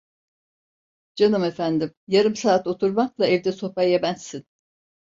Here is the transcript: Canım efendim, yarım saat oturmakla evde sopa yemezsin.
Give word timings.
Canım 1.15 1.43
efendim, 1.43 1.93
yarım 2.07 2.35
saat 2.35 2.67
oturmakla 2.67 3.27
evde 3.27 3.51
sopa 3.51 3.83
yemezsin. 3.83 4.45